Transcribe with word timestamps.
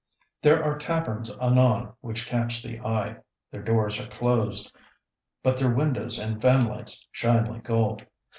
There 0.41 0.63
are 0.63 0.79
taverns 0.79 1.29
anon 1.39 1.93
which 2.01 2.25
catch 2.25 2.63
the 2.63 2.79
eye. 2.79 3.17
Their 3.51 3.61
doors 3.61 3.99
are 4.03 4.07
closed, 4.09 4.75
but 5.43 5.57
their 5.57 5.69
windows 5.69 6.17
and 6.17 6.41
fanlights 6.41 7.05
shine 7.11 7.45
like 7.45 7.65
gold. 7.65 8.07